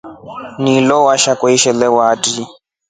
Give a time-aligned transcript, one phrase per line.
[0.59, 2.47] Nilo washa kwa ishelewa atri.